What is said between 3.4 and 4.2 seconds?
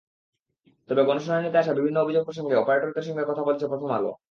বলেছে প্রথম আলো।